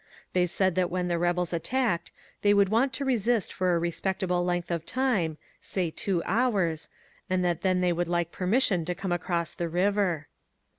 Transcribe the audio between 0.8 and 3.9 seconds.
when the rebels attacked they would want to resist for a